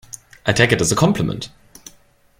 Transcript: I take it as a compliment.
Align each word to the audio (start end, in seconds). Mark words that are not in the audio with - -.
I 0.47 0.51
take 0.51 0.71
it 0.71 0.81
as 0.81 0.91
a 0.91 0.95
compliment. 0.95 1.51